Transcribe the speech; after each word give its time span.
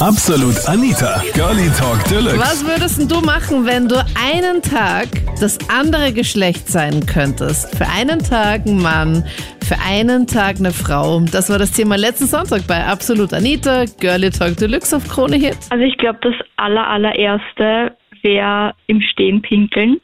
Absolut 0.00 0.56
Anita, 0.68 1.22
Girlie 1.34 1.70
Talk 1.78 2.02
Deluxe. 2.10 2.36
Was 2.40 2.66
würdest 2.66 2.98
denn 3.00 3.06
du 3.06 3.20
machen, 3.20 3.64
wenn 3.64 3.86
du 3.88 3.94
einen 4.20 4.60
Tag 4.60 5.06
das 5.40 5.56
andere 5.70 6.12
Geschlecht 6.12 6.66
sein 6.68 7.06
könntest? 7.06 7.78
Für 7.78 7.86
einen 7.86 8.18
Tag 8.18 8.66
ein 8.66 8.82
Mann, 8.82 9.24
für 9.64 9.76
einen 9.78 10.26
Tag 10.26 10.56
eine 10.58 10.72
Frau. 10.72 11.20
Das 11.20 11.48
war 11.48 11.58
das 11.60 11.70
Thema 11.70 11.96
letzten 11.96 12.26
Sonntag 12.26 12.66
bei 12.66 12.84
Absolut 12.84 13.32
Anita, 13.32 13.84
Girlie 14.00 14.30
Talk 14.30 14.56
Deluxe 14.56 14.96
auf 14.96 15.08
Krone 15.08 15.36
Hit. 15.36 15.56
Also 15.70 15.84
ich 15.84 15.96
glaube, 15.96 16.18
das 16.22 16.34
aller, 16.56 16.88
allererste 16.88 17.96
wäre 18.22 18.74
im 18.88 19.00
Stehen 19.00 19.42
pinkeln. 19.42 20.00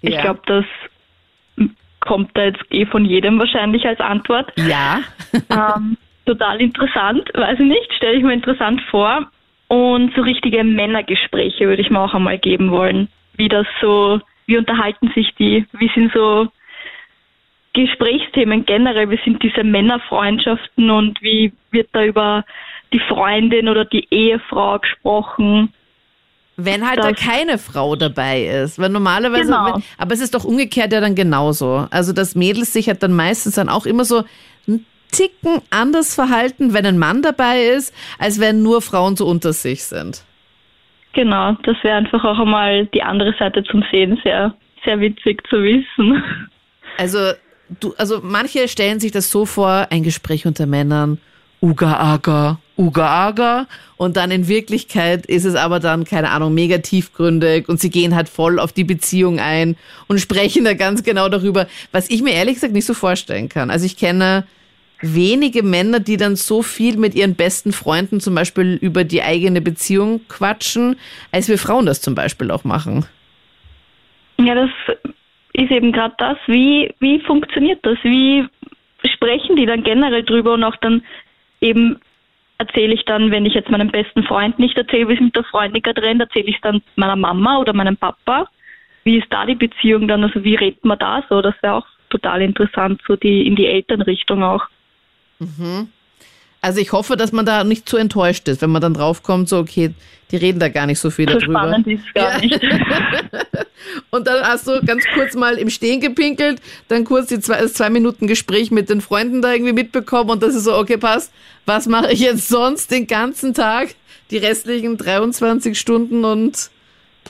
Ich 0.00 0.14
Ja. 0.14 0.22
glaube, 0.22 0.40
das 0.46 0.64
kommt 2.00 2.30
da 2.34 2.44
jetzt 2.44 2.62
eh 2.70 2.86
von 2.86 3.04
jedem 3.04 3.38
wahrscheinlich 3.38 3.84
als 3.84 4.00
Antwort. 4.00 4.50
Ja. 4.56 5.00
ähm, 5.50 5.98
total 6.26 6.60
interessant, 6.60 7.28
weiß 7.34 7.58
ich 7.60 7.66
nicht, 7.66 7.92
stelle 7.94 8.16
ich 8.16 8.22
mir 8.24 8.32
interessant 8.34 8.80
vor. 8.90 9.26
Und 9.68 10.14
so 10.14 10.22
richtige 10.22 10.62
Männergespräche 10.62 11.66
würde 11.66 11.82
ich 11.82 11.90
mir 11.90 12.00
auch 12.00 12.14
einmal 12.14 12.38
geben 12.38 12.70
wollen. 12.70 13.08
Wie 13.36 13.48
das 13.48 13.66
so, 13.80 14.20
wie 14.46 14.58
unterhalten 14.58 15.10
sich 15.14 15.34
die, 15.38 15.66
wie 15.72 15.90
sind 15.94 16.12
so 16.12 16.48
Gesprächsthemen 17.72 18.64
generell, 18.66 19.10
wie 19.10 19.18
sind 19.24 19.42
diese 19.42 19.64
Männerfreundschaften 19.64 20.90
und 20.90 21.20
wie 21.22 21.52
wird 21.72 21.88
da 21.92 22.04
über 22.04 22.44
die 22.92 23.00
Freundin 23.00 23.68
oder 23.68 23.84
die 23.84 24.06
Ehefrau 24.10 24.78
gesprochen. 24.78 25.72
Wenn 26.56 26.86
halt 26.88 27.00
da 27.00 27.10
Das- 27.10 27.20
keine 27.20 27.58
Frau 27.58 27.96
dabei 27.96 28.44
ist. 28.44 28.78
Weil 28.78 28.90
normalerweise, 28.90 29.46
Genau. 29.46 29.74
wenn, 29.74 29.82
aber 29.98 30.14
es 30.14 30.20
ist 30.20 30.34
doch 30.34 30.44
umgekehrt 30.44 30.92
ja 30.92 31.00
dann 31.00 31.16
genauso. 31.16 31.88
Also 31.90 32.12
dass 32.12 32.36
Mädels 32.36 32.72
sich 32.72 32.86
halt 32.86 33.02
dann 33.02 33.12
meistens 33.16 33.56
dann 33.56 33.68
auch 33.68 33.86
immer 33.86 34.04
so 34.04 34.22
Ticken 35.16 35.62
anders 35.70 36.14
verhalten, 36.14 36.72
wenn 36.74 36.86
ein 36.86 36.98
Mann 36.98 37.22
dabei 37.22 37.62
ist, 37.62 37.94
als 38.18 38.40
wenn 38.40 38.62
nur 38.62 38.82
Frauen 38.82 39.16
so 39.16 39.26
unter 39.26 39.52
sich 39.52 39.84
sind. 39.84 40.24
Genau, 41.12 41.52
das 41.62 41.76
wäre 41.82 41.96
einfach 41.96 42.24
auch 42.24 42.38
einmal 42.38 42.86
die 42.86 43.02
andere 43.02 43.34
Seite 43.38 43.62
zum 43.64 43.84
Sehen 43.90 44.20
sehr, 44.24 44.54
sehr 44.84 45.00
witzig 45.00 45.42
zu 45.48 45.62
wissen. 45.62 46.22
Also, 46.96 47.32
du, 47.80 47.92
also 47.98 48.20
manche 48.22 48.68
stellen 48.68 49.00
sich 49.00 49.10
das 49.10 49.28
so 49.28 49.46
vor, 49.46 49.88
ein 49.90 50.04
Gespräch 50.04 50.46
unter 50.46 50.64
Männern, 50.64 51.18
Uga 51.60 51.96
Aga, 51.96 52.60
Uga 52.78 53.08
Aga. 53.08 53.66
Und 53.96 54.16
dann 54.16 54.30
in 54.30 54.46
Wirklichkeit 54.46 55.26
ist 55.26 55.44
es 55.44 55.56
aber 55.56 55.80
dann, 55.80 56.04
keine 56.04 56.30
Ahnung, 56.30 56.54
mega 56.54 56.78
tiefgründig 56.78 57.68
und 57.68 57.80
sie 57.80 57.90
gehen 57.90 58.14
halt 58.14 58.28
voll 58.28 58.60
auf 58.60 58.72
die 58.72 58.84
Beziehung 58.84 59.40
ein 59.40 59.76
und 60.06 60.20
sprechen 60.20 60.64
da 60.64 60.74
ganz 60.74 61.02
genau 61.02 61.28
darüber, 61.28 61.66
was 61.90 62.10
ich 62.10 62.22
mir 62.22 62.34
ehrlich 62.34 62.54
gesagt 62.54 62.74
nicht 62.74 62.86
so 62.86 62.94
vorstellen 62.94 63.48
kann. 63.48 63.70
Also 63.70 63.86
ich 63.86 63.96
kenne 63.96 64.44
wenige 65.00 65.62
Männer, 65.62 66.00
die 66.00 66.16
dann 66.16 66.36
so 66.36 66.62
viel 66.62 66.96
mit 66.96 67.14
ihren 67.14 67.34
besten 67.34 67.72
Freunden 67.72 68.20
zum 68.20 68.34
Beispiel 68.34 68.78
über 68.80 69.04
die 69.04 69.22
eigene 69.22 69.60
Beziehung 69.60 70.20
quatschen, 70.28 70.96
als 71.32 71.48
wir 71.48 71.58
Frauen 71.58 71.86
das 71.86 72.00
zum 72.00 72.14
Beispiel 72.14 72.50
auch 72.50 72.64
machen. 72.64 73.06
Ja, 74.38 74.54
das 74.54 74.70
ist 75.52 75.70
eben 75.70 75.92
gerade 75.92 76.14
das. 76.18 76.36
Wie, 76.46 76.92
wie 77.00 77.20
funktioniert 77.20 77.80
das? 77.84 77.98
Wie 78.02 78.44
sprechen 79.14 79.56
die 79.56 79.66
dann 79.66 79.82
generell 79.82 80.24
drüber 80.24 80.54
und 80.54 80.64
auch 80.64 80.76
dann 80.76 81.02
eben 81.60 82.00
erzähle 82.58 82.94
ich 82.94 83.04
dann, 83.04 83.30
wenn 83.30 83.46
ich 83.46 83.54
jetzt 83.54 83.70
meinem 83.70 83.90
besten 83.90 84.22
Freund 84.24 84.58
nicht 84.58 84.76
erzähle, 84.76 85.08
wie 85.08 85.14
es 85.14 85.20
mit 85.20 85.36
der 85.36 85.44
Freundin 85.44 85.82
gerade 85.82 86.02
rennt, 86.02 86.20
erzähle 86.20 86.46
ich 86.46 86.60
dann 86.62 86.82
meiner 86.96 87.16
Mama 87.16 87.58
oder 87.58 87.72
meinem 87.72 87.96
Papa. 87.96 88.48
Wie 89.04 89.18
ist 89.18 89.26
da 89.30 89.44
die 89.44 89.54
Beziehung 89.54 90.08
dann? 90.08 90.24
Also 90.24 90.44
wie 90.44 90.54
redet 90.54 90.84
man 90.84 90.98
da 90.98 91.24
so? 91.28 91.42
Das 91.42 91.54
wäre 91.62 91.74
auch 91.74 91.86
total 92.10 92.42
interessant, 92.42 93.02
so 93.06 93.16
die 93.16 93.46
in 93.46 93.56
die 93.56 93.66
Elternrichtung 93.66 94.42
auch. 94.42 94.66
Also 96.60 96.80
ich 96.80 96.92
hoffe, 96.92 97.16
dass 97.16 97.32
man 97.32 97.44
da 97.44 97.62
nicht 97.64 97.88
zu 97.88 97.96
enttäuscht 97.98 98.48
ist, 98.48 98.62
wenn 98.62 98.70
man 98.70 98.80
dann 98.80 98.94
draufkommt, 98.94 99.48
so 99.48 99.58
okay, 99.58 99.92
die 100.30 100.36
reden 100.38 100.58
da 100.58 100.68
gar 100.70 100.86
nicht 100.86 100.98
so 100.98 101.10
viel 101.10 101.28
So 101.28 101.38
darüber. 101.38 101.60
spannend 101.60 101.86
ist 101.86 102.14
gar 102.14 102.32
Ja. 102.32 102.38
nicht. 102.40 102.60
Und 104.10 104.26
dann 104.26 104.42
hast 104.42 104.66
du 104.66 104.80
ganz 104.84 105.04
kurz 105.14 105.34
mal 105.34 105.56
im 105.58 105.68
Stehen 105.68 106.00
gepinkelt, 106.00 106.60
dann 106.88 107.04
kurz 107.04 107.26
die 107.26 107.38
zwei, 107.40 107.60
das 107.60 107.74
zwei 107.74 107.90
Minuten 107.90 108.26
Gespräch 108.26 108.70
mit 108.70 108.88
den 108.88 109.02
Freunden 109.02 109.42
da 109.42 109.52
irgendwie 109.52 109.74
mitbekommen 109.74 110.30
und 110.30 110.42
das 110.42 110.54
ist 110.54 110.64
so, 110.64 110.74
okay, 110.74 110.96
passt. 110.96 111.32
Was 111.66 111.86
mache 111.86 112.10
ich 112.12 112.20
jetzt 112.20 112.48
sonst 112.48 112.90
den 112.90 113.06
ganzen 113.06 113.52
Tag? 113.52 113.94
Die 114.30 114.38
restlichen 114.38 114.96
23 114.96 115.78
Stunden 115.78 116.24
und 116.24 116.70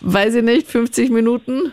weiß 0.00 0.36
ich 0.36 0.44
nicht, 0.44 0.68
50 0.68 1.10
Minuten? 1.10 1.72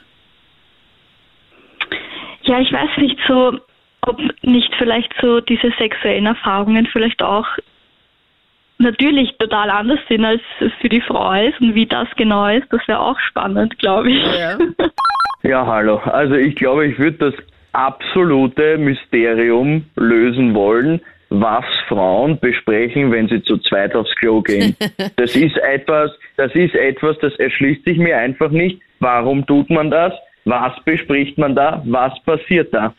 Ja, 2.43 2.59
ich 2.59 2.71
weiß 2.71 2.89
nicht 2.97 3.17
so, 3.27 3.59
ob 4.07 4.19
nicht 4.41 4.73
vielleicht 4.77 5.13
so 5.21 5.41
diese 5.41 5.71
sexuellen 5.77 6.25
Erfahrungen 6.25 6.87
vielleicht 6.87 7.21
auch 7.21 7.47
natürlich 8.81 9.35
total 9.37 9.69
anders 9.69 9.99
sind, 10.09 10.25
als 10.25 10.41
es 10.59 10.71
für 10.81 10.89
die 10.89 11.01
Frau 11.01 11.31
ist 11.33 11.59
und 11.61 11.75
wie 11.75 11.85
das 11.85 12.07
genau 12.17 12.47
ist, 12.47 12.67
das 12.71 12.87
wäre 12.87 12.99
auch 12.99 13.19
spannend, 13.19 13.77
glaube 13.79 14.09
ich. 14.09 14.23
Ja. 14.37 14.57
Ja, 15.43 15.65
hallo. 15.65 15.97
Also 15.97 16.35
ich 16.35 16.53
glaube, 16.53 16.85
ich 16.85 16.99
würde 16.99 17.31
das 17.31 17.33
absolute 17.73 18.77
Mysterium 18.77 19.85
lösen 19.95 20.53
wollen, 20.53 21.01
was 21.29 21.65
Frauen 21.87 22.39
besprechen, 22.39 23.11
wenn 23.11 23.27
sie 23.27 23.41
zu 23.41 23.57
zweit 23.57 23.95
aufs 23.95 24.13
Klo 24.17 24.41
gehen. 24.41 24.75
Das 25.15 25.35
ist 25.35 25.57
etwas, 25.57 26.11
das 26.37 26.53
ist 26.53 26.75
etwas, 26.75 27.17
das 27.19 27.33
erschließt 27.39 27.85
sich 27.85 27.97
mir 27.97 28.17
einfach 28.17 28.51
nicht. 28.51 28.81
Warum 28.99 29.45
tut 29.47 29.69
man 29.69 29.89
das? 29.89 30.13
Was 30.45 30.73
bespricht 30.83 31.37
man 31.37 31.55
da? 31.55 31.81
Was 31.85 32.13
passiert 32.23 32.73
da? 32.73 32.93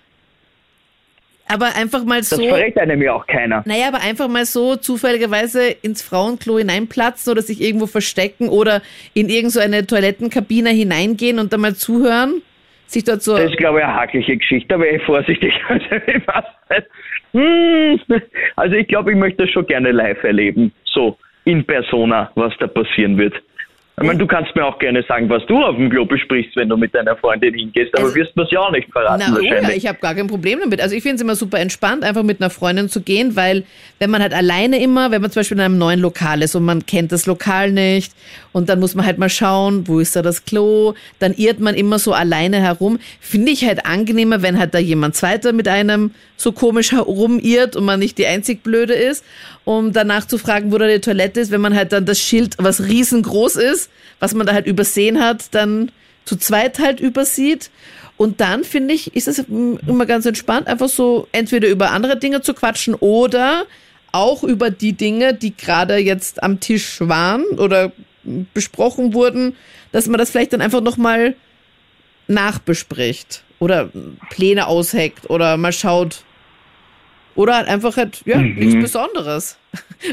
Aber 1.52 1.76
einfach 1.76 2.04
mal 2.04 2.18
Das 2.20 2.30
so. 2.30 2.42
verrät 2.42 2.78
einem 2.78 3.02
ja 3.02 3.12
auch 3.12 3.26
keiner. 3.26 3.62
Naja, 3.66 3.88
aber 3.88 4.00
einfach 4.00 4.28
mal 4.28 4.46
so 4.46 4.76
zufälligerweise 4.76 5.68
ins 5.82 6.02
Frauenklo 6.02 6.58
hineinplatzen 6.58 7.30
oder 7.30 7.42
sich 7.42 7.60
irgendwo 7.60 7.86
verstecken 7.86 8.48
oder 8.48 8.80
in 9.14 9.28
irgend 9.28 9.52
so 9.52 9.60
Toilettenkabine 9.60 10.70
hineingehen 10.70 11.38
und 11.38 11.52
dann 11.52 11.60
mal 11.60 11.74
zuhören. 11.74 12.42
Sich 12.86 13.04
dort 13.04 13.22
so. 13.22 13.36
Das 13.36 13.50
ist, 13.50 13.56
glaube 13.56 13.78
ich, 13.78 13.84
eine 13.84 13.94
hakliche 13.94 14.36
Geschichte, 14.36 14.68
da 14.68 14.80
wäre 14.80 14.96
ich 14.96 15.02
vorsichtig. 15.02 15.52
Also. 16.26 16.86
Hm. 17.32 17.98
also 18.56 18.76
ich 18.76 18.86
glaube, 18.88 19.12
ich 19.12 19.16
möchte 19.16 19.44
das 19.44 19.50
schon 19.50 19.66
gerne 19.66 19.91
live 19.91 20.22
erleben. 20.22 20.70
So, 20.84 21.16
in 21.44 21.64
persona, 21.64 22.30
was 22.34 22.52
da 22.58 22.66
passieren 22.66 23.16
wird. 23.16 23.34
Ich 24.00 24.06
meine, 24.06 24.19
du 24.19 24.26
kannst 24.26 24.56
mir 24.56 24.64
auch 24.64 24.78
gerne 24.78 25.04
sagen, 25.06 25.28
was 25.28 25.44
du 25.47 25.62
auf 25.62 25.76
dem 25.76 25.91
Klo 25.91 26.06
besprichst, 26.06 26.56
wenn 26.56 26.69
du 26.70 26.78
mit 26.78 26.94
deiner 26.94 27.14
Freundin 27.14 27.53
hingehst, 27.54 27.94
aber 27.94 28.04
Also- 28.06 28.14
wirst 28.16 28.34
mir 28.34 28.47
ja 28.50 28.60
auch 28.60 28.72
nicht 28.72 28.91
verraten 28.91 29.22
Na, 29.28 29.36
oh 29.36 29.41
ja, 29.41 29.50
wahrscheinlich. 29.53 29.76
ich 29.76 29.86
habe 29.86 29.98
gar 30.00 30.14
kein 30.14 30.26
Problem 30.28 30.60
damit. 30.60 30.80
Also 30.80 30.97
ich 30.97 31.03
finde 31.03 31.16
es 31.16 31.20
immer 31.22 31.36
super 31.36 31.58
entspannt, 31.60 32.03
einfach 32.03 32.22
mit 32.22 32.41
einer 32.41 32.48
Freundin 32.48 32.88
zu 32.88 33.03
gehen, 33.03 33.36
weil 33.36 33.64
wenn 33.98 34.08
man 34.10 34.22
halt 34.22 34.32
alleine 34.32 34.82
immer, 34.82 35.10
wenn 35.10 35.20
man 35.20 35.30
zum 35.30 35.41
Beispiel 35.41 35.58
in 35.58 35.62
einem 35.62 35.76
neuen 35.78 36.00
Lokal 36.00 36.42
ist 36.42 36.54
und 36.54 36.64
man 36.64 36.86
kennt 36.86 37.12
das 37.12 37.26
Lokal 37.26 37.70
nicht 37.70 38.12
und 38.53 38.70
dann 38.70 38.80
muss 38.80 38.94
man 38.94 39.04
halt 39.04 39.19
mal 39.19 39.28
schauen, 39.28 39.86
wo 39.86 40.00
ist 40.00 40.16
da 40.16 40.22
das 40.22 40.47
Klo, 40.47 40.94
dann 41.19 41.34
irrt 41.34 41.60
man 41.60 41.74
immer 41.74 41.98
so 41.98 42.14
alleine 42.14 42.60
herum. 42.60 42.98
Finde 43.20 43.53
ich 43.53 43.64
halt 43.66 43.84
angenehmer, 43.84 44.41
wenn 44.41 44.59
halt 44.59 44.72
da 44.74 44.78
jemand 44.78 45.16
zweiter 45.16 45.53
mit 45.53 45.69
einem 45.69 46.12
so 46.38 46.50
komisch 46.50 46.91
herumirrt 46.92 47.76
und 47.76 47.84
man 47.84 48.00
nicht 48.00 48.16
die 48.19 48.26
einzig 48.26 48.62
Blöde 48.64 48.94
ist, 48.94 49.22
um 49.64 49.92
danach 49.92 50.26
zu 50.26 50.38
fragen, 50.38 50.72
wo 50.72 50.78
da 50.78 50.88
die 50.88 50.98
Toilette 50.98 51.38
ist, 51.38 51.53
wenn 51.53 51.60
man 51.60 51.76
halt 51.76 51.92
dann 51.92 52.04
das 52.06 52.19
Schild, 52.20 52.56
was 52.59 52.82
riesengroß 52.88 53.56
ist, 53.56 53.81
was 54.20 54.34
man 54.34 54.47
da 54.47 54.53
halt 54.53 54.66
übersehen 54.66 55.22
hat, 55.22 55.54
dann 55.54 55.91
zu 56.25 56.37
zweit 56.37 56.78
halt 56.78 57.00
übersieht. 57.00 57.70
Und 58.16 58.41
dann 58.41 58.65
finde 58.65 58.94
ich, 58.94 59.16
ist 59.16 59.26
es 59.28 59.38
immer 59.38 60.06
ganz 60.06 60.26
entspannt, 60.26 60.69
einfach 60.69 60.88
so 60.88 61.26
entweder 61.32 61.69
über 61.69 61.91
andere 61.91 62.19
Dinge 62.19 62.41
zu 62.42 62.54
quatschen 62.54 62.94
oder 62.94 63.65
auch 64.12 64.44
über 64.44 64.71
die 64.71 64.92
Dinge, 64.92 65.34
die 65.34 65.56
gerade 65.56 65.97
jetzt 65.97 66.42
am 66.42 66.60
Tisch 66.60 67.00
waren 67.00 67.44
oder 67.59 67.92
besprochen 68.54 69.15
wurden, 69.15 69.56
dass 69.91 70.06
man 70.06 70.19
das 70.19 70.31
vielleicht 70.31 70.53
dann 70.53 70.60
einfach 70.60 70.82
nochmal 70.82 71.34
nachbespricht 72.28 73.42
oder 73.59 73.91
Pläne 74.31 74.66
ausheckt 74.66 75.28
oder 75.31 75.56
mal 75.56 75.72
schaut. 75.72 76.22
Oder 77.34 77.56
halt 77.56 77.69
einfach 77.69 77.97
halt, 77.97 78.20
ja, 78.26 78.37
nichts 78.38 78.75
Besonderes. 78.75 79.59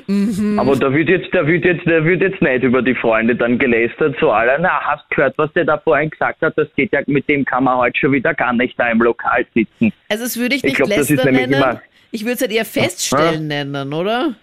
Aber 0.58 0.76
da 0.78 0.94
wird 0.94 1.10
jetzt, 1.10 1.34
da 1.34 1.46
wird 1.46 1.66
jetzt, 1.66 1.86
da 1.86 2.04
wird 2.06 2.22
jetzt 2.22 2.42
nicht 2.42 2.64
über 2.64 2.82
die 2.82 2.96
Freunde 2.96 3.36
dann 3.36 3.58
gelästert, 3.58 4.16
so 4.22 4.32
alle, 4.32 4.58
na, 4.62 4.80
hast 4.82 5.10
gehört, 5.10 5.38
was 5.38 5.52
der 5.54 5.66
da 5.66 5.78
vorhin 5.78 6.10
gesagt 6.10 6.42
hat, 6.42 6.54
das 6.58 6.68
geht 6.76 6.94
ja, 6.94 7.02
mit 7.08 7.28
dem 7.28 7.44
kann 7.44 7.66
man 7.66 7.78
heute 7.78 8.00
schon 8.00 8.14
wieder 8.14 8.34
gar 8.34 8.54
nicht 8.54 8.80
da 8.80 8.90
im 8.90 9.02
Lokal 9.02 9.46
sitzen. 9.54 9.92
Also 10.08 10.24
das 10.24 10.38
würde 10.40 10.56
ich 10.56 10.64
Ich 10.64 10.64
nicht 10.64 10.76
glaub, 10.78 10.90
das 10.90 11.00
ist 11.10 11.10
lästern 11.12 11.34
nennen. 11.34 11.54
immer- 11.54 11.82
Ich 12.12 12.24
würde 12.24 12.34
es 12.36 12.42
halt 12.42 12.52
eher 12.52 12.66
feststellen 12.66 13.48
nennen, 13.48 13.94
oder? 13.94 14.34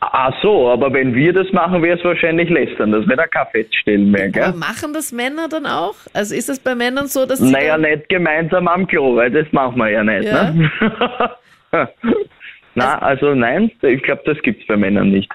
Ach 0.00 0.32
so, 0.42 0.68
aber 0.70 0.92
wenn 0.92 1.14
wir 1.14 1.32
das 1.32 1.50
machen, 1.52 1.82
wäre 1.82 1.98
es 1.98 2.04
wahrscheinlich 2.04 2.48
lästern. 2.50 2.92
Das 2.92 3.04
wäre 3.08 3.16
da 3.16 3.26
kein 3.26 3.46
Feststellen 3.50 4.10
mehr, 4.12 4.26
Aber 4.26 4.52
gell? 4.52 4.52
machen 4.52 4.92
das 4.94 5.10
Männer 5.12 5.48
dann 5.48 5.66
auch? 5.66 5.96
Also 6.12 6.34
ist 6.36 6.48
es 6.48 6.60
bei 6.60 6.74
Männern 6.76 7.08
so, 7.08 7.26
dass 7.26 7.40
sie 7.40 7.50
Naja, 7.50 7.76
nicht 7.76 8.08
gemeinsam 8.08 8.68
am 8.68 8.86
Klo, 8.86 9.16
weil 9.16 9.30
das 9.32 9.46
machen 9.52 9.76
wir 9.78 9.90
ja 9.90 10.04
nicht, 10.04 10.24
Ja. 10.24 10.50
ne? 10.52 10.70
Na, 12.74 12.98
also 13.00 13.34
nein, 13.34 13.70
ich 13.82 14.02
glaube, 14.02 14.22
das 14.24 14.40
gibt's 14.42 14.66
bei 14.66 14.76
Männern 14.76 15.10
nicht. 15.10 15.30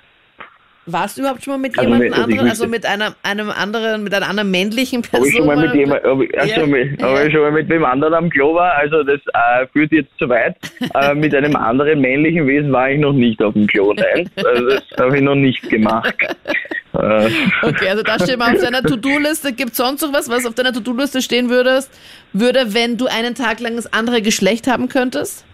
Warst 0.85 1.15
du 1.17 1.21
überhaupt 1.21 1.41
schon 1.41 1.53
mal 1.53 1.57
mit 1.59 1.77
Also 1.79 1.89
jemandem 1.89 2.09
mit- 2.09 2.13
also 2.17 2.23
anderen, 2.31 2.49
also 2.49 2.67
mit 2.67 2.85
einer, 2.85 3.15
einem 3.23 3.49
anderen, 3.49 4.03
mit 4.03 4.13
einer 4.13 4.27
anderen 4.27 4.51
männlichen 4.51 4.99
Ob 4.99 5.09
Person? 5.11 5.27
ich 5.29 5.35
schon 5.37 5.45
mal 5.47 5.55
mit 5.55 5.67
mal- 5.67 5.75
jemand, 5.77 6.03
ob 6.05 6.21
ich, 6.23 6.37
also 6.37 6.59
Ja. 6.59 6.67
mit, 6.67 7.01
ob 7.01 7.09
Ja. 7.17 7.25
ich 7.25 7.31
schon 7.31 7.41
mal 7.41 7.51
mit 7.53 7.69
wem 7.69 7.85
anderen 7.85 8.13
am 8.13 8.29
Klo 8.29 8.53
war, 8.55 8.73
also 8.73 9.01
das 9.03 9.21
äh, 9.33 9.65
führt 9.71 9.93
jetzt 9.93 10.11
zu 10.19 10.27
weit. 10.27 10.57
äh, 10.95 11.13
mit 11.15 11.33
einem 11.33 11.55
anderen 11.55 12.01
männlichen 12.01 12.45
Wesen 12.47 12.73
war 12.73 12.89
ich 12.91 12.99
noch 12.99 13.13
nicht 13.13 13.41
auf 13.41 13.53
dem 13.53 13.65
Klo, 13.67 13.93
nein. 13.93 14.29
Also 14.45 14.67
das 14.67 14.83
habe 14.99 15.15
ich 15.15 15.23
noch 15.23 15.35
nicht 15.35 15.69
gemacht. 15.69 16.15
Äh, 16.93 17.29
Okay, 17.61 17.87
also 17.89 18.03
das 18.03 18.23
steht 18.23 18.37
mal 18.37 18.53
auf 18.53 18.61
deiner 18.61 18.83
To-Do-Liste. 18.83 19.53
Gibt 19.53 19.71
es 19.71 19.77
sonst 19.77 20.01
noch 20.01 20.11
was, 20.13 20.29
was 20.29 20.45
auf 20.45 20.53
deiner 20.53 20.73
To-Do-Liste 20.73 21.21
stehen 21.21 21.49
würdest, 21.49 21.97
würde, 22.33 22.73
wenn 22.73 22.97
du 22.97 23.05
einen 23.07 23.35
Tag 23.35 23.61
lang 23.61 23.77
das 23.77 23.91
andere 23.93 24.21
Geschlecht 24.21 24.67
haben 24.67 24.89
könntest? 24.89 25.45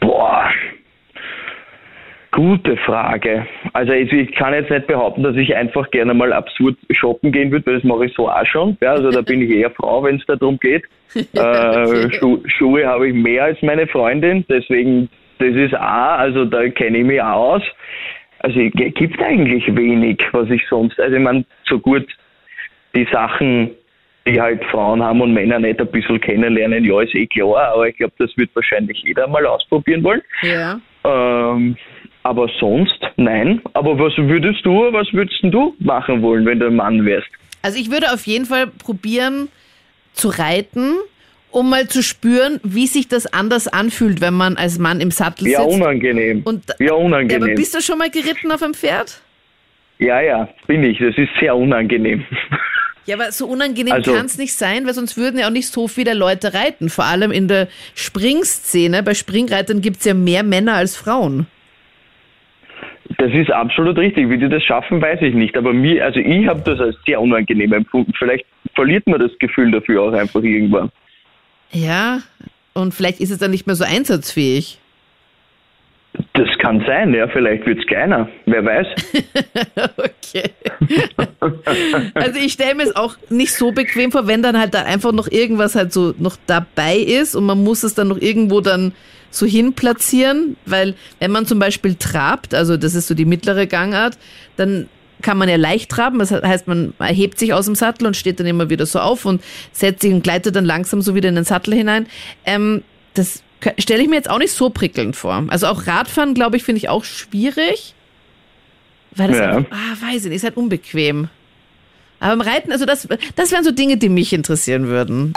boah. 0.00 0.50
Gute 2.32 2.78
Frage. 2.78 3.46
Also 3.74 3.92
ich, 3.92 4.10
ich 4.10 4.34
kann 4.34 4.54
jetzt 4.54 4.70
nicht 4.70 4.86
behaupten, 4.86 5.22
dass 5.22 5.36
ich 5.36 5.54
einfach 5.54 5.90
gerne 5.90 6.14
mal 6.14 6.32
absurd 6.32 6.76
shoppen 6.90 7.30
gehen 7.30 7.50
würde, 7.50 7.66
weil 7.66 7.74
das 7.74 7.84
mache 7.84 8.06
ich 8.06 8.14
so 8.14 8.28
auch 8.30 8.46
schon. 8.46 8.78
Ja, 8.80 8.92
also 8.92 9.10
da 9.10 9.20
bin 9.20 9.42
ich 9.42 9.50
eher 9.50 9.70
Frau, 9.70 10.02
wenn 10.02 10.16
es 10.16 10.26
darum 10.26 10.58
geht. 10.58 10.84
Äh, 11.14 12.10
Schu 12.14 12.42
Schuhe 12.46 12.86
habe 12.86 13.08
ich 13.08 13.14
mehr 13.14 13.44
als 13.44 13.60
meine 13.60 13.86
Freundin, 13.86 14.46
deswegen, 14.48 15.10
das 15.38 15.54
ist 15.54 15.74
auch, 15.74 16.18
also 16.18 16.46
da 16.46 16.66
kenne 16.70 16.98
ich 16.98 17.04
mich 17.04 17.20
auch 17.20 17.56
aus. 17.56 17.62
Also 18.38 18.58
es 18.60 18.72
gibt 18.94 19.20
eigentlich 19.22 19.76
wenig, 19.76 20.24
was 20.32 20.48
ich 20.48 20.62
sonst, 20.70 20.98
also 20.98 21.14
ich 21.14 21.22
meine, 21.22 21.44
so 21.66 21.78
gut 21.78 22.06
die 22.96 23.06
Sachen, 23.12 23.72
die 24.26 24.40
halt 24.40 24.64
Frauen 24.66 25.02
haben 25.02 25.20
und 25.20 25.34
Männer 25.34 25.58
nicht 25.58 25.80
ein 25.80 25.86
bisschen 25.88 26.18
kennenlernen, 26.18 26.82
ja, 26.84 27.02
ist 27.02 27.14
eh 27.14 27.26
klar, 27.26 27.74
aber 27.74 27.88
ich 27.88 27.96
glaube, 27.96 28.14
das 28.18 28.34
wird 28.38 28.48
wahrscheinlich 28.54 29.02
jeder 29.04 29.28
mal 29.28 29.44
ausprobieren 29.44 30.02
wollen. 30.02 30.22
Ja. 30.42 30.80
Ähm, 31.04 31.76
aber 32.22 32.48
sonst, 32.60 32.98
nein. 33.16 33.60
Aber 33.74 33.98
was 33.98 34.12
würdest 34.16 34.64
du, 34.64 34.92
was 34.92 35.06
würdest 35.12 35.40
du 35.42 35.74
machen 35.78 36.22
wollen, 36.22 36.46
wenn 36.46 36.58
du 36.60 36.66
ein 36.66 36.76
Mann 36.76 37.04
wärst? 37.04 37.28
Also 37.62 37.78
ich 37.78 37.90
würde 37.90 38.12
auf 38.12 38.26
jeden 38.26 38.44
Fall 38.46 38.66
probieren 38.66 39.48
zu 40.14 40.28
reiten, 40.28 40.94
um 41.50 41.68
mal 41.70 41.86
zu 41.88 42.02
spüren, 42.02 42.60
wie 42.64 42.86
sich 42.86 43.08
das 43.08 43.32
anders 43.32 43.68
anfühlt, 43.68 44.20
wenn 44.20 44.34
man 44.34 44.56
als 44.56 44.78
Mann 44.78 45.00
im 45.00 45.10
Sattel 45.10 45.48
Ja, 45.48 45.62
sitzt. 45.62 45.74
unangenehm. 45.76 46.42
Und, 46.44 46.64
ja, 46.78 46.86
ja, 46.86 46.92
aber 46.92 47.00
unangenehm. 47.02 47.54
bist 47.54 47.74
du 47.74 47.80
schon 47.80 47.98
mal 47.98 48.10
geritten 48.10 48.50
auf 48.52 48.62
einem 48.62 48.74
Pferd? 48.74 49.20
ja, 49.98 50.20
ja, 50.20 50.48
bin 50.66 50.82
ich. 50.82 50.98
Das 50.98 51.16
ist 51.16 51.30
sehr 51.40 51.56
unangenehm. 51.56 52.24
Ja, 53.04 53.16
aber 53.16 53.32
so 53.32 53.48
unangenehm 53.48 53.94
Also- 53.94 54.14
kann 54.14 54.26
es 54.26 54.38
nicht 54.38 54.54
sein, 54.54 54.86
weil 54.86 54.94
sonst 54.94 55.16
würden 55.16 55.36
ja 55.40 55.48
auch 55.48 55.52
nicht 55.52 55.66
so 55.66 55.88
viele 55.88 56.14
Leute 56.14 56.54
reiten. 56.54 56.88
Vor 56.88 57.04
allem 57.04 57.32
in 57.32 57.48
der 57.48 57.66
Springszene. 57.96 59.02
Bei 59.02 59.14
Springreitern 59.14 59.80
gibt 59.80 59.96
es 59.98 60.04
ja 60.04 60.14
mehr 60.14 60.44
Männer 60.44 60.74
als 60.74 60.94
Frauen. 60.96 61.48
Das 63.18 63.32
ist 63.32 63.50
absolut 63.50 63.98
richtig. 63.98 64.28
Wie 64.30 64.38
die 64.38 64.48
das 64.48 64.62
schaffen, 64.62 65.00
weiß 65.00 65.20
ich 65.22 65.34
nicht. 65.34 65.56
Aber 65.56 65.72
mir, 65.72 66.04
also 66.04 66.20
ich 66.20 66.46
habe 66.46 66.60
das 66.64 66.80
als 66.80 66.96
sehr 67.06 67.20
unangenehm 67.20 67.72
empfunden. 67.72 68.12
Vielleicht 68.16 68.46
verliert 68.74 69.06
man 69.06 69.20
das 69.20 69.36
Gefühl 69.38 69.70
dafür 69.70 70.02
auch 70.02 70.12
einfach 70.12 70.42
irgendwann. 70.42 70.90
Ja, 71.72 72.20
und 72.74 72.94
vielleicht 72.94 73.20
ist 73.20 73.30
es 73.30 73.38
dann 73.38 73.50
nicht 73.50 73.66
mehr 73.66 73.76
so 73.76 73.84
einsatzfähig. 73.84 74.78
Das 76.34 76.48
kann 76.58 76.84
sein, 76.86 77.14
ja. 77.14 77.26
Vielleicht 77.28 77.66
wird's 77.66 77.86
kleiner. 77.86 78.28
Wer 78.46 78.64
weiß. 78.64 78.86
Okay. 79.96 80.50
also 82.14 82.38
ich 82.38 82.52
stelle 82.52 82.74
mir 82.74 82.84
es 82.84 82.96
auch 82.96 83.16
nicht 83.28 83.52
so 83.54 83.72
bequem 83.72 84.12
vor, 84.12 84.26
wenn 84.26 84.42
dann 84.42 84.58
halt 84.58 84.74
da 84.74 84.82
einfach 84.82 85.12
noch 85.12 85.28
irgendwas 85.28 85.74
halt 85.74 85.92
so 85.92 86.14
noch 86.18 86.36
dabei 86.46 86.96
ist 86.96 87.34
und 87.34 87.44
man 87.44 87.62
muss 87.62 87.82
es 87.82 87.94
dann 87.94 88.08
noch 88.08 88.20
irgendwo 88.20 88.60
dann 88.60 88.92
so 89.32 89.46
hin 89.46 89.72
platzieren, 89.72 90.56
weil 90.66 90.94
wenn 91.18 91.32
man 91.32 91.46
zum 91.46 91.58
Beispiel 91.58 91.96
trabt, 91.96 92.54
also 92.54 92.76
das 92.76 92.94
ist 92.94 93.08
so 93.08 93.14
die 93.14 93.24
mittlere 93.24 93.66
Gangart, 93.66 94.16
dann 94.56 94.88
kann 95.22 95.38
man 95.38 95.48
ja 95.48 95.56
leicht 95.56 95.90
traben, 95.90 96.18
das 96.18 96.30
heißt, 96.32 96.68
man 96.68 96.94
erhebt 96.98 97.38
sich 97.38 97.52
aus 97.54 97.64
dem 97.66 97.74
Sattel 97.74 98.06
und 98.06 98.16
steht 98.16 98.38
dann 98.40 98.46
immer 98.46 98.70
wieder 98.70 98.86
so 98.86 98.98
auf 99.00 99.24
und 99.24 99.42
setzt 99.72 100.02
sich 100.02 100.12
und 100.12 100.22
gleitet 100.22 100.54
dann 100.56 100.64
langsam 100.64 101.00
so 101.00 101.14
wieder 101.14 101.28
in 101.28 101.36
den 101.36 101.44
Sattel 101.44 101.74
hinein. 101.74 102.06
Ähm, 102.44 102.82
das 103.14 103.42
stelle 103.78 104.02
ich 104.02 104.08
mir 104.08 104.16
jetzt 104.16 104.28
auch 104.30 104.38
nicht 104.38 104.52
so 104.52 104.70
prickelnd 104.70 105.14
vor. 105.16 105.44
Also 105.48 105.68
auch 105.68 105.86
Radfahren, 105.86 106.34
glaube 106.34 106.56
ich, 106.56 106.64
finde 106.64 106.78
ich 106.78 106.88
auch 106.88 107.04
schwierig. 107.04 107.94
Weil 109.14 109.28
das 109.28 109.38
Ja. 109.38 109.56
einfach, 109.56 109.70
ah, 109.70 110.06
weiß 110.10 110.24
ich 110.24 110.28
nicht, 110.30 110.36
ist 110.36 110.44
halt 110.44 110.56
unbequem. 110.56 111.28
Aber 112.18 112.32
im 112.34 112.40
Reiten, 112.40 112.72
also 112.72 112.84
das, 112.84 113.08
das 113.36 113.52
wären 113.52 113.64
so 113.64 113.70
Dinge, 113.72 113.96
die 113.96 114.08
mich 114.08 114.32
interessieren 114.32 114.88
würden. 114.88 115.32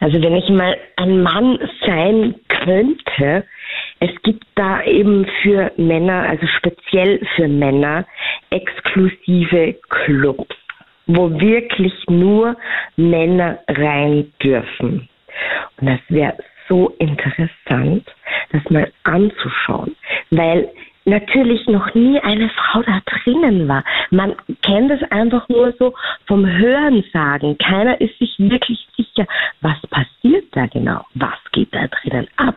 Also 0.00 0.20
wenn 0.20 0.34
ich 0.34 0.48
mal 0.48 0.76
ein 0.96 1.22
Mann 1.22 1.58
sein 1.86 2.34
könnte, 2.64 3.44
es 4.00 4.10
gibt 4.22 4.44
da 4.54 4.82
eben 4.84 5.26
für 5.42 5.72
Männer, 5.76 6.28
also 6.28 6.46
speziell 6.58 7.20
für 7.36 7.48
Männer, 7.48 8.06
exklusive 8.50 9.74
Clubs, 9.88 10.56
wo 11.06 11.30
wirklich 11.40 11.94
nur 12.08 12.56
Männer 12.96 13.58
rein 13.68 14.32
dürfen. 14.42 15.08
Und 15.80 15.86
das 15.86 16.00
wäre 16.08 16.36
so 16.68 16.94
interessant, 16.98 18.06
das 18.52 18.62
mal 18.70 18.90
anzuschauen, 19.04 19.96
weil 20.30 20.68
natürlich 21.10 21.66
noch 21.66 21.94
nie 21.94 22.18
eine 22.20 22.48
Frau 22.50 22.82
da 22.82 23.00
drinnen 23.04 23.68
war. 23.68 23.84
Man 24.10 24.34
kennt 24.62 24.90
es 24.90 25.02
einfach 25.10 25.48
nur 25.48 25.74
so 25.78 25.94
vom 26.26 26.46
Hörensagen. 26.46 27.58
Keiner 27.58 28.00
ist 28.00 28.18
sich 28.18 28.34
wirklich 28.38 28.86
sicher, 28.96 29.26
was 29.60 29.76
passiert 29.88 30.46
da 30.52 30.66
genau, 30.66 31.04
was 31.14 31.38
geht 31.52 31.74
da 31.74 31.86
drinnen 31.88 32.28
ab. 32.36 32.56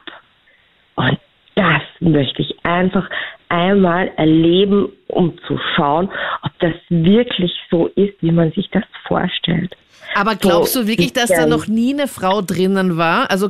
Und 0.96 1.20
das 1.56 1.82
möchte 2.00 2.42
ich 2.42 2.56
einfach 2.64 3.10
einmal 3.50 4.12
erleben, 4.16 4.90
um 5.08 5.38
zu 5.48 5.60
schauen, 5.76 6.10
ob 6.42 6.52
das 6.60 6.74
wirklich 6.90 7.54
so 7.70 7.88
ist, 7.88 8.14
wie 8.22 8.32
man 8.32 8.52
sich 8.52 8.70
das 8.72 8.84
vorstellt. 9.08 9.76
Aber 10.16 10.36
glaubst 10.36 10.76
du 10.76 10.88
wirklich, 10.88 11.14
dass 11.14 11.30
da 11.30 11.46
noch 11.46 11.68
nie 11.68 11.94
eine 11.94 12.08
Frau 12.08 12.42
drinnen 12.42 12.98
war? 12.98 13.30
Also 13.32 13.50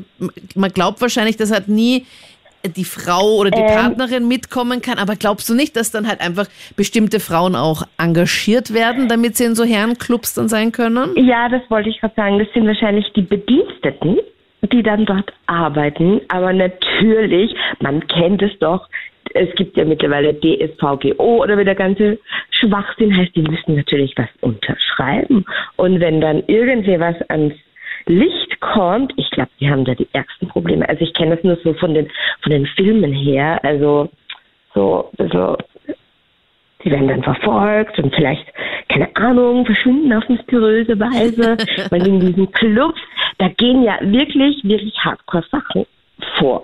man 0.56 0.72
glaubt 0.72 1.02
wahrscheinlich, 1.02 1.38
dass 1.38 1.52
halt 1.52 1.68
nie 1.68 2.06
die 2.68 2.86
Frau 2.86 3.38
oder 3.38 3.52
die 3.52 3.62
Ähm. 3.62 3.68
Partnerin 3.68 4.28
mitkommen 4.28 4.82
kann, 4.82 4.98
aber 4.98 5.16
glaubst 5.16 5.50
du 5.50 5.54
nicht, 5.54 5.76
dass 5.76 5.92
dann 5.92 6.08
halt 6.08 6.22
einfach 6.22 6.48
bestimmte 6.76 7.20
Frauen 7.20 7.56
auch 7.56 7.84
engagiert 7.98 8.74
werden, 8.74 9.08
damit 9.08 9.36
sie 9.36 9.46
in 9.46 9.56
so 9.56 9.64
Herrenclubs 9.64 10.34
dann 10.34 10.48
sein 10.48 10.72
können? 10.72 11.12
Ja, 11.18 11.50
das 11.50 11.62
wollte 11.70 11.90
ich 11.90 12.00
gerade 12.00 12.16
sagen. 12.16 12.40
Das 12.40 12.48
sind 12.54 12.66
wahrscheinlich 12.66 13.12
die 13.16 13.22
Bediensteten, 13.22 14.20
die 14.72 14.84
dann 14.84 15.06
dort 15.06 15.34
arbeiten. 15.48 16.22
Aber 16.30 16.54
natürlich, 16.54 17.54
man 17.82 18.08
kennt 18.08 18.42
es 18.42 18.58
doch, 18.60 18.88
es 19.34 19.54
gibt 19.56 19.76
ja 19.78 19.86
mittlerweile 19.86 20.34
DSVGO 20.34 21.44
oder 21.44 21.58
wie 21.58 21.66
der 21.66 21.76
ganze 21.76 22.20
Schwachsinn 22.52 23.16
heißt, 23.16 23.36
die 23.36 23.42
müssen 23.42 23.76
natürlich 23.76 24.14
was 24.16 24.30
unterschreiben. 24.42 25.46
Und 25.76 26.00
wenn 26.00 26.22
dann 26.22 26.44
irgendwie 26.48 27.00
was 27.00 27.16
ans 27.30 27.56
Licht 28.06 28.53
kommt, 28.74 29.14
ich 29.18 29.30
glaube, 29.32 29.50
die 29.60 29.70
haben 29.70 29.86
da 29.86 29.94
die 29.96 30.08
ärgsten 30.14 30.48
Probleme. 30.48 30.88
Also 30.88 31.04
ich 31.04 31.14
kenne 31.14 31.36
das 31.36 31.44
nur 31.44 31.58
so 31.64 31.74
von 31.74 31.94
den 31.94 32.10
von 32.42 32.52
den 32.52 32.66
Filmen 32.66 33.12
her. 33.12 33.60
Also 33.64 34.10
so, 34.74 35.12
so 35.32 35.58
Sie 36.84 36.92
werden 36.92 37.08
dann 37.08 37.24
verfolgt 37.24 37.98
und 38.00 38.14
vielleicht, 38.14 38.46
keine 38.90 39.16
Ahnung, 39.16 39.66
verschwinden 39.66 40.12
auf 40.14 40.28
mysteriöse 40.28 41.00
Weise. 41.00 41.58
Weil 41.90 42.06
in 42.06 42.20
diesen 42.20 42.52
Clubs, 42.52 43.00
da 43.38 43.48
gehen 43.48 43.84
ja 43.84 43.98
wirklich, 44.02 44.62
wirklich 44.64 44.98
Hardcore-Sachen 45.00 45.86
vor. 46.38 46.62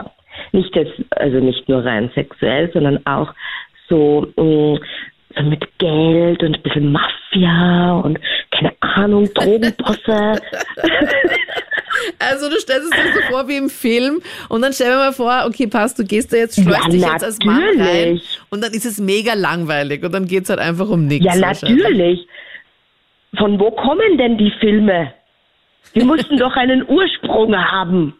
Nicht 0.51 0.75
jetzt, 0.75 0.93
also 1.11 1.37
nicht 1.37 1.69
nur 1.69 1.85
rein 1.85 2.11
sexuell, 2.15 2.69
sondern 2.73 3.05
auch 3.05 3.33
so, 3.87 4.27
mh, 4.35 4.79
so 5.35 5.43
mit 5.43 5.65
Geld 5.77 6.43
und 6.43 6.57
ein 6.57 6.61
bisschen 6.63 6.91
Mafia 6.91 7.93
und 8.03 8.19
keine 8.51 8.73
Ahnung, 8.81 9.29
Drogenbosse. 9.33 10.41
Also 12.19 12.49
du 12.49 12.59
stellst 12.59 12.85
es 12.85 12.89
dir 12.91 13.13
so 13.13 13.21
vor 13.31 13.47
wie 13.47 13.57
im 13.57 13.69
Film 13.69 14.21
und 14.49 14.61
dann 14.61 14.73
stell 14.73 14.89
dir 14.91 14.97
mal 14.97 15.13
vor, 15.13 15.45
okay, 15.47 15.67
passt, 15.67 15.99
du 15.99 16.03
gehst 16.03 16.31
da 16.33 16.37
jetzt, 16.37 16.55
schleust 16.61 16.85
Ja, 16.85 16.89
dich 16.89 17.01
jetzt 17.01 17.23
als 17.23 17.39
Mann 17.43 17.63
rein 17.79 18.21
und 18.49 18.63
dann 18.63 18.73
ist 18.73 18.85
es 18.85 18.99
mega 18.99 19.33
langweilig 19.33 20.03
und 20.03 20.13
dann 20.13 20.25
geht's 20.27 20.49
halt 20.49 20.59
einfach 20.59 20.89
um 20.89 21.05
nichts. 21.05 21.25
ja, 21.25 21.35
natürlich. 21.35 22.27
Von 23.37 23.59
wo 23.59 23.71
kommen 23.71 24.17
denn 24.17 24.37
die 24.37 24.51
Filme? 24.59 25.13
Die 25.95 26.03
mussten 26.03 26.37
doch 26.39 26.55
einen 26.55 26.87
Ursprung 26.87 27.55
haben. 27.55 28.18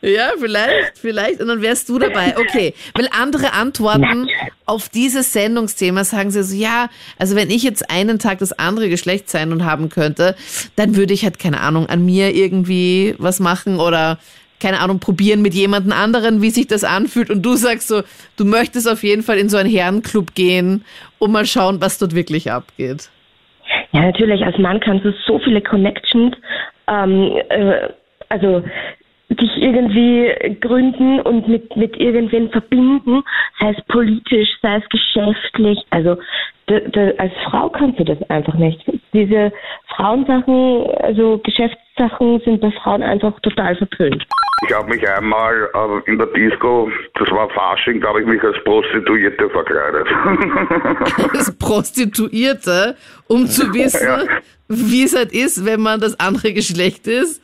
Ja, 0.00 0.32
vielleicht, 0.38 0.98
vielleicht. 0.98 1.40
Und 1.40 1.48
dann 1.48 1.62
wärst 1.62 1.88
du 1.88 1.98
dabei. 1.98 2.34
Okay, 2.38 2.74
weil 2.94 3.08
andere 3.12 3.52
Antworten 3.52 4.28
auf 4.66 4.88
dieses 4.88 5.32
Sendungsthema 5.32 6.04
sagen 6.04 6.30
sie 6.30 6.42
so, 6.42 6.56
ja, 6.56 6.88
also 7.18 7.36
wenn 7.36 7.50
ich 7.50 7.62
jetzt 7.62 7.90
einen 7.90 8.18
Tag 8.18 8.38
das 8.38 8.52
andere 8.58 8.88
Geschlecht 8.88 9.28
sein 9.28 9.52
und 9.52 9.64
haben 9.64 9.88
könnte, 9.88 10.36
dann 10.76 10.96
würde 10.96 11.14
ich 11.14 11.24
halt, 11.24 11.38
keine 11.38 11.60
Ahnung, 11.60 11.86
an 11.86 12.04
mir 12.04 12.34
irgendwie 12.34 13.14
was 13.18 13.40
machen 13.40 13.80
oder 13.80 14.18
keine 14.60 14.78
Ahnung, 14.78 15.00
probieren 15.00 15.42
mit 15.42 15.54
jemandem 15.54 15.92
anderen, 15.92 16.40
wie 16.40 16.50
sich 16.50 16.68
das 16.68 16.84
anfühlt. 16.84 17.30
Und 17.30 17.42
du 17.42 17.54
sagst 17.54 17.88
so, 17.88 18.02
du 18.36 18.44
möchtest 18.44 18.88
auf 18.88 19.02
jeden 19.02 19.22
Fall 19.22 19.38
in 19.38 19.48
so 19.48 19.56
einen 19.56 19.68
Herrenclub 19.68 20.36
gehen, 20.36 20.84
um 21.18 21.32
mal 21.32 21.46
schauen, 21.46 21.80
was 21.80 21.98
dort 21.98 22.14
wirklich 22.14 22.52
abgeht. 22.52 23.10
Ja, 23.90 24.02
natürlich, 24.02 24.44
als 24.44 24.56
Mann 24.58 24.78
kannst 24.78 25.04
du 25.04 25.12
so 25.26 25.40
viele 25.40 25.60
Connections, 25.60 26.36
ähm, 26.86 27.40
äh, 27.48 27.88
also 28.28 28.62
dich 29.34 29.50
irgendwie 29.56 30.56
gründen 30.60 31.20
und 31.20 31.48
mit, 31.48 31.76
mit 31.76 31.96
irgendwen 31.96 32.50
verbinden, 32.50 33.22
sei 33.60 33.74
es 33.76 33.84
politisch, 33.86 34.48
sei 34.60 34.76
es 34.76 34.88
geschäftlich. 34.88 35.78
Also 35.90 36.16
als 37.18 37.32
Frau 37.50 37.68
kannst 37.68 37.98
du 37.98 38.04
das 38.04 38.18
einfach 38.30 38.54
nicht. 38.54 38.80
Diese 39.12 39.52
Frauensachen, 39.96 40.86
also 41.02 41.38
Geschäftssachen 41.44 42.40
sind 42.44 42.60
bei 42.60 42.70
Frauen 42.82 43.02
einfach 43.02 43.38
total 43.40 43.76
verpönt. 43.76 44.24
Ich 44.68 44.72
habe 44.74 44.88
mich 44.88 45.06
einmal 45.08 45.68
äh, 45.74 46.10
in 46.10 46.18
der 46.18 46.28
Disco, 46.28 46.88
das 47.18 47.28
war 47.32 47.50
Fasching, 47.50 48.00
da 48.00 48.08
habe 48.08 48.20
ich 48.20 48.26
mich 48.28 48.40
als 48.44 48.56
Prostituierte 48.62 49.50
verkleidet. 49.50 50.06
Als 51.34 51.58
Prostituierte, 51.58 52.96
um 53.28 53.46
zu 53.46 53.74
wissen, 53.74 54.06
Ja. 54.06 54.22
wie 54.68 55.02
es 55.02 55.16
halt 55.16 55.32
ist, 55.32 55.66
wenn 55.66 55.80
man 55.80 56.00
das 56.00 56.18
andere 56.20 56.52
Geschlecht 56.52 57.08
ist. 57.08 57.42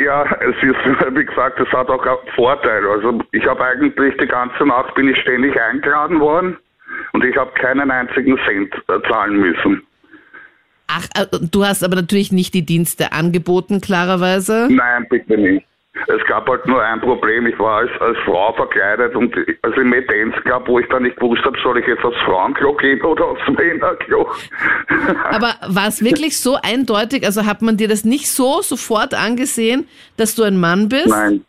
Ja, 0.00 0.24
es 0.40 0.56
ist, 0.62 0.76
wie 1.16 1.24
gesagt, 1.24 1.60
es 1.60 1.68
hat 1.72 1.88
auch 1.88 2.04
einen 2.04 2.34
Vorteil. 2.34 2.86
Also 2.86 3.20
ich 3.32 3.46
habe 3.46 3.64
eigentlich 3.64 4.16
die 4.16 4.26
ganze 4.26 4.64
Nacht 4.66 4.94
bin 4.94 5.08
ich 5.08 5.18
ständig 5.18 5.60
eingeladen 5.60 6.20
worden 6.20 6.56
und 7.12 7.24
ich 7.24 7.36
habe 7.36 7.50
keinen 7.52 7.90
einzigen 7.90 8.38
Cent 8.46 8.74
äh, 8.88 9.00
zahlen 9.08 9.38
müssen. 9.38 9.82
Ach, 10.88 11.06
äh, 11.14 11.26
du 11.40 11.64
hast 11.64 11.84
aber 11.84 11.96
natürlich 11.96 12.32
nicht 12.32 12.54
die 12.54 12.66
Dienste 12.66 13.12
angeboten, 13.12 13.80
klarerweise. 13.80 14.68
Nein, 14.70 15.06
bitte 15.08 15.36
nicht. 15.38 15.66
Es 16.06 16.24
gab 16.28 16.48
halt 16.48 16.64
nur 16.66 16.80
ein 16.82 17.00
Problem. 17.00 17.46
Ich 17.46 17.58
war 17.58 17.78
als, 17.78 17.90
als 18.00 18.16
Frau 18.24 18.52
verkleidet 18.52 19.14
und 19.16 19.34
also 19.62 19.80
im 19.80 19.90
Medenz 19.90 20.34
gab, 20.44 20.68
wo 20.68 20.78
ich 20.78 20.86
dann 20.88 21.02
nicht 21.02 21.16
gewusst 21.16 21.42
habe, 21.44 21.58
soll 21.62 21.78
ich 21.78 21.86
jetzt 21.86 22.04
aufs 22.04 22.16
Frauenklo 22.24 22.74
gehen 22.76 23.02
oder 23.02 23.24
aufs 23.26 23.48
Männerklo. 23.48 24.30
Aber 25.24 25.54
war 25.66 25.88
es 25.88 26.02
wirklich 26.02 26.38
so 26.40 26.56
eindeutig? 26.62 27.24
Also 27.26 27.44
hat 27.44 27.60
man 27.60 27.76
dir 27.76 27.88
das 27.88 28.04
nicht 28.04 28.30
so 28.30 28.62
sofort 28.62 29.14
angesehen, 29.14 29.88
dass 30.16 30.36
du 30.36 30.44
ein 30.44 30.58
Mann 30.60 30.88
bist? 30.88 31.08
Nein. 31.08 31.44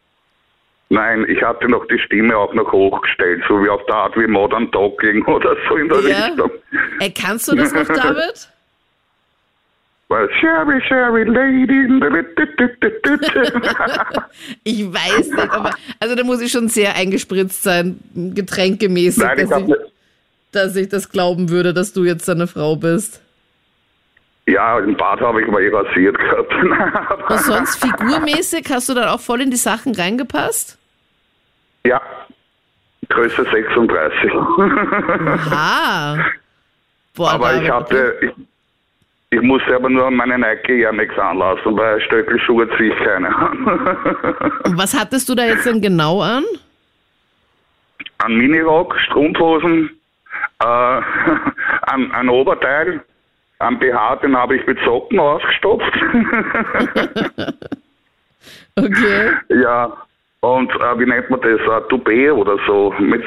Nein, 0.89 1.25
ich 1.29 1.41
hatte 1.41 1.69
noch 1.69 1.85
die 1.87 1.99
Stimme 1.99 2.35
auch 2.35 2.53
noch 2.53 2.69
hochgestellt, 2.71 3.41
so 3.47 3.63
wie 3.63 3.69
auf 3.69 3.85
der 3.85 3.95
Art 3.95 4.17
wie 4.17 4.27
Modern 4.27 4.69
Talking 4.71 5.23
oder 5.27 5.55
so 5.69 5.75
in 5.77 5.87
der 5.87 6.01
Ja. 6.01 6.25
Richtung. 6.25 6.51
Ey, 6.99 7.13
kannst 7.13 7.47
du 7.49 7.55
das 7.55 7.73
noch, 7.73 7.87
David? 7.87 8.50
Sherry, 10.39 10.81
Sherry, 10.87 11.23
Lady. 11.23 11.87
Ich 14.63 14.93
weiß 14.93 15.29
nicht, 15.29 15.51
aber 15.51 15.71
also 15.99 16.15
da 16.15 16.23
muss 16.23 16.41
ich 16.41 16.51
schon 16.51 16.67
sehr 16.67 16.95
eingespritzt 16.95 17.63
sein, 17.63 17.99
getränkemäßig, 18.13 19.23
Nein, 19.23 19.39
ich 19.39 19.49
dass, 19.49 19.61
ich, 19.61 19.67
nicht. 19.67 19.79
dass 20.51 20.75
ich 20.75 20.89
das 20.89 21.09
glauben 21.09 21.49
würde, 21.49 21.73
dass 21.73 21.93
du 21.93 22.03
jetzt 22.03 22.29
eine 22.29 22.47
Frau 22.47 22.75
bist. 22.75 23.21
Ja, 24.47 24.79
im 24.79 24.95
Bad 24.97 25.21
habe 25.21 25.41
ich 25.41 25.47
mal 25.47 25.61
eh 25.61 25.69
rasiert 25.69 26.17
gehabt. 26.17 26.53
Und 27.31 27.39
sonst 27.39 27.77
figurmäßig 27.77 28.65
hast 28.69 28.89
du 28.89 28.93
dann 28.93 29.09
auch 29.09 29.19
voll 29.19 29.41
in 29.41 29.51
die 29.51 29.57
Sachen 29.57 29.95
reingepasst? 29.95 30.77
ja, 31.85 32.01
Größe 33.09 33.43
36. 33.43 34.31
Ah. 35.51 36.17
Boah, 37.15 37.31
aber 37.31 37.61
ich 37.61 37.69
hatte, 37.69 38.15
ich, 38.21 38.31
ich 39.31 39.41
musste 39.41 39.75
aber 39.75 39.89
nur 39.89 40.11
meine 40.11 40.37
Nike 40.37 40.81
ja 40.81 40.91
nichts 40.91 41.17
anlassen, 41.17 41.75
weil 41.77 42.01
Stöckelschuhe 42.01 42.69
ziehe 42.77 42.93
ich 42.93 42.99
keine 43.03 43.33
an. 43.33 43.65
Und 44.65 44.77
was 44.77 44.97
hattest 44.97 45.29
du 45.29 45.35
da 45.35 45.45
jetzt 45.45 45.65
denn 45.65 45.81
genau 45.81 46.21
an? 46.21 46.43
Ein 48.19 48.35
Minirock, 48.35 48.93
Strumpfhosen, 49.07 49.89
äh, 50.59 50.65
ein, 51.83 52.11
ein 52.11 52.29
Oberteil, 52.29 53.01
ein 53.59 53.79
BH, 53.79 54.17
den 54.17 54.35
habe 54.35 54.57
ich 54.57 54.67
mit 54.67 54.77
Socken 54.85 55.19
ausgestopft. 55.19 55.93
Okay. 58.77 59.31
ja, 59.49 59.91
und 60.39 60.71
äh, 60.71 60.99
wie 60.99 61.05
nennt 61.05 61.29
man 61.29 61.41
das? 61.41 61.59
Ein 61.69 61.87
Toupet 61.89 62.31
oder 62.31 62.57
so, 62.65 62.93
mit, 62.97 63.21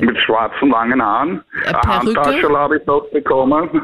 mit 0.00 0.18
schwarzen 0.18 0.70
langen 0.70 1.00
Haaren. 1.00 1.42
Eine 1.64 1.82
Eine? 1.82 1.98
Handtasche 1.98 2.50
habe 2.50 2.76
ich 2.76 2.86
noch 2.86 3.08
bekommen. 3.10 3.80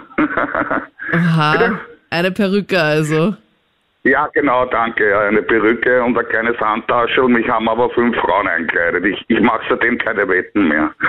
Aha. 1.18 1.52
Bitte? 1.52 1.80
Eine 2.10 2.30
Perücke 2.30 2.80
also. 2.80 3.34
ja, 4.04 4.28
genau, 4.32 4.64
danke. 4.66 5.10
Ja, 5.10 5.20
eine 5.20 5.42
Perücke 5.42 6.02
und 6.02 6.16
ein 6.16 6.26
kleines 6.28 6.58
Handtasche 6.58 7.22
und 7.22 7.32
mich 7.32 7.46
haben 7.48 7.68
aber 7.68 7.90
fünf 7.90 8.16
Frauen 8.16 8.48
einkleidet. 8.48 9.04
Ich, 9.04 9.22
ich 9.28 9.40
mache 9.40 9.60
seitdem 9.68 9.98
keine 9.98 10.26
Wetten 10.28 10.68
mehr. 10.68 10.90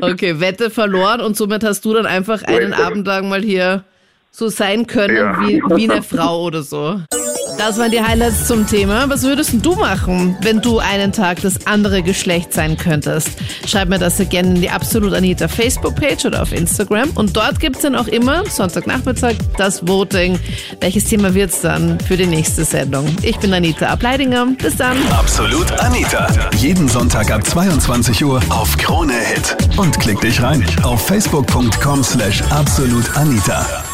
Okay, 0.00 0.40
Wette 0.40 0.68
verloren 0.70 1.20
und 1.20 1.36
somit 1.36 1.62
hast 1.64 1.84
du 1.84 1.94
dann 1.94 2.06
einfach 2.06 2.42
einen 2.42 2.72
Wette. 2.72 2.84
Abend 2.84 3.06
lang 3.06 3.28
mal 3.28 3.40
hier 3.40 3.84
so 4.32 4.48
sein 4.48 4.86
können 4.88 5.16
Ja. 5.16 5.40
wie, 5.40 5.62
wie 5.76 5.88
eine 5.90 6.02
Frau 6.02 6.42
oder 6.44 6.62
so. 6.62 7.00
Das 7.58 7.78
waren 7.78 7.90
die 7.90 8.02
Highlights 8.02 8.46
zum 8.46 8.66
Thema. 8.66 9.08
Was 9.08 9.22
würdest 9.22 9.54
du 9.62 9.74
machen, 9.74 10.36
wenn 10.40 10.60
du 10.60 10.78
einen 10.78 11.12
Tag 11.12 11.40
das 11.42 11.66
andere 11.66 12.02
Geschlecht 12.02 12.52
sein 12.52 12.76
könntest? 12.76 13.30
Schreib 13.66 13.88
mir 13.88 13.98
das 13.98 14.18
gerne 14.28 14.48
in 14.50 14.54
die 14.56 14.70
Absolut 14.70 15.14
Anita 15.14 15.48
Facebook-Page 15.48 16.26
oder 16.26 16.42
auf 16.42 16.52
Instagram. 16.52 17.10
Und 17.14 17.36
dort 17.36 17.60
gibt's 17.60 17.82
dann 17.82 17.94
auch 17.94 18.08
immer, 18.08 18.44
Sonntagnachmittag, 18.46 19.34
das 19.56 19.86
Voting. 19.86 20.38
Welches 20.80 21.04
Thema 21.04 21.34
wird's 21.34 21.60
dann 21.60 21.98
für 22.00 22.16
die 22.16 22.26
nächste 22.26 22.64
Sendung? 22.64 23.16
Ich 23.22 23.38
bin 23.38 23.52
Anita 23.52 23.86
Ableidinger. 23.86 24.46
Bis 24.58 24.76
dann. 24.76 24.96
Absolut 25.10 25.70
Anita. 25.80 26.28
Jeden 26.56 26.88
Sonntag 26.88 27.30
ab 27.30 27.46
22 27.46 28.24
Uhr 28.24 28.40
auf 28.48 28.76
Krone 28.76 29.14
Hit. 29.14 29.56
Und 29.76 29.98
klick 30.00 30.20
dich 30.20 30.42
rein 30.42 30.64
auf 30.82 31.06
facebook.com 31.06 32.02
slash 32.02 32.42
absolutanita. 32.50 33.91